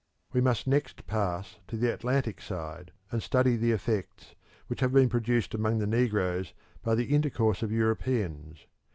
We 0.33 0.41
must 0.41 0.65
next 0.65 1.05
pass 1.05 1.59
to 1.67 1.77
the 1.77 1.93
Atlantic 1.93 2.41
side, 2.41 2.91
and 3.11 3.21
study 3.21 3.55
the 3.55 3.71
effects 3.71 4.33
which 4.65 4.79
have 4.79 4.91
been 4.93 5.09
produced 5.09 5.53
among 5.53 5.77
the 5.77 5.85
negroes 5.85 6.55
by 6.81 6.95
the 6.95 7.13
intercourse 7.13 7.61
of 7.61 7.71
Europeans. 7.71 8.65